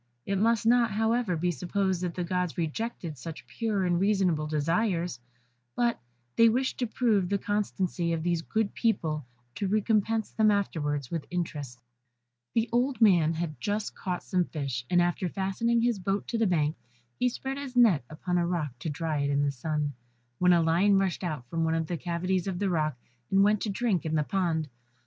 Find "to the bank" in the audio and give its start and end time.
16.29-16.75